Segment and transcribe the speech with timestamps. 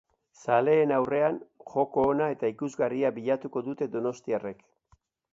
[0.43, 1.35] Zaleen aurrean,
[1.73, 4.65] joko ona eta ikusgarria bilatuko dute donostiarrek.